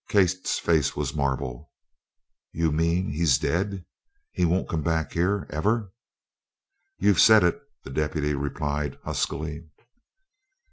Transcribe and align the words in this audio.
Kate's 0.09 0.57
face 0.57 0.95
was 0.95 1.13
marble. 1.13 1.69
"You 2.51 2.71
mean 2.71 3.11
he's 3.11 3.37
dead 3.37 3.85
he 4.31 4.45
won't 4.45 4.67
come 4.67 4.81
back 4.81 5.13
here 5.13 5.45
ever?" 5.51 5.91
"You've 6.97 7.21
said 7.21 7.43
it," 7.43 7.61
the 7.83 7.91
deputy 7.91 8.33
replied, 8.33 8.97
huskily. 9.03 9.69